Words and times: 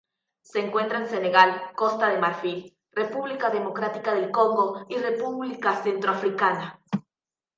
Se 0.41 0.57
encuentra 0.59 0.97
en 0.97 1.05
Senegal, 1.09 1.61
Costa 1.75 2.09
de 2.09 2.17
Marfil, 2.17 2.75
República 2.91 3.51
Democrática 3.51 4.15
del 4.15 4.31
Congo 4.31 4.83
y 4.89 4.97
República 4.97 5.75
Centroafricana. 5.75 6.79